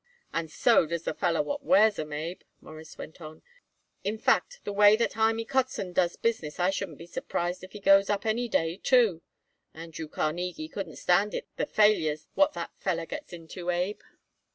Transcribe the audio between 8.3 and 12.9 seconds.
day, too. Andrew Carnegie couldn't stand it the failures what that